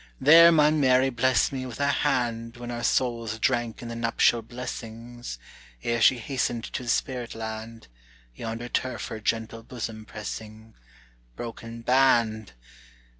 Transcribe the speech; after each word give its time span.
"There 0.19 0.51
my 0.51 0.71
Mary 0.71 1.11
blessed 1.11 1.51
me 1.53 1.67
with 1.67 1.77
her 1.77 1.85
hand 1.91 2.57
When 2.57 2.71
our 2.71 2.81
souls 2.83 3.37
drank 3.37 3.83
in 3.83 3.87
the 3.87 3.95
nuptial 3.95 4.41
blessings, 4.41 5.37
Ere 5.83 6.01
she 6.01 6.17
hastened 6.17 6.63
to 6.63 6.81
the 6.81 6.89
spirit 6.89 7.35
land, 7.35 7.87
Yonder 8.33 8.67
turf 8.67 9.09
her 9.09 9.19
gentle 9.19 9.61
bosom 9.61 10.05
pressing; 10.05 10.73
Broken 11.35 11.83
band! 11.83 12.53